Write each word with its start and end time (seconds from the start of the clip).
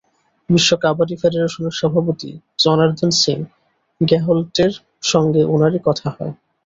বিশ্ব 0.49 0.71
কাবাডি 0.83 1.15
ফেডারেশনের 1.21 1.75
সভাপতি 1.79 2.29
জনার্দন 2.59 3.11
সিং 3.17 3.37
গেহলটের 4.01 4.71
সঙ্গে 5.03 5.41
ওনারই 5.53 5.79
কথা 5.87 6.07
হয়। 6.15 6.33